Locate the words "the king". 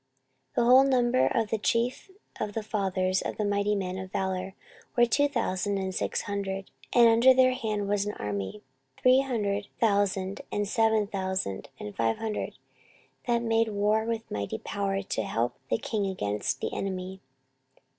15.69-16.07